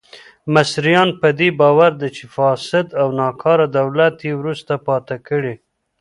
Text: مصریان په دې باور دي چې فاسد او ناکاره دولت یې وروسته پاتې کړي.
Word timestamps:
مصریان 0.55 1.09
په 1.21 1.27
دې 1.39 1.49
باور 1.59 1.91
دي 2.01 2.09
چې 2.17 2.23
فاسد 2.35 2.87
او 3.01 3.07
ناکاره 3.19 3.67
دولت 3.77 4.15
یې 4.27 4.33
وروسته 4.39 4.73
پاتې 4.87 5.17
کړي. 5.27 5.55